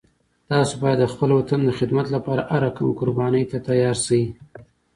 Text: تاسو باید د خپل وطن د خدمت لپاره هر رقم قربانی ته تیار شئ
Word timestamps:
تاسو 0.49 0.73
باید 0.81 0.99
د 1.01 1.05
خپل 1.13 1.29
وطن 1.37 1.59
د 1.65 1.71
خدمت 1.79 2.07
لپاره 2.15 2.41
هر 2.51 2.61
رقم 2.67 2.87
قربانی 2.99 3.43
ته 3.51 3.57
تیار 3.67 3.97
شئ 4.05 4.23